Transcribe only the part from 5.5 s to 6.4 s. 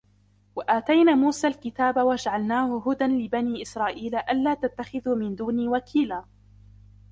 وَكِيلًا